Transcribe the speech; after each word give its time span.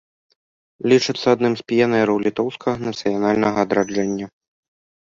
Лічыцца 0.93 1.25
адным 1.37 1.53
з 1.59 1.67
піянераў 1.73 2.17
літоўскага 2.25 2.77
нацыянальнага 2.89 3.57
адраджэння. 3.69 4.27